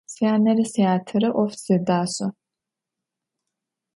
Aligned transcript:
Syanere 0.13 0.63
syatere 0.73 1.29
'of 1.41 1.51
zedaş'e. 1.63 2.27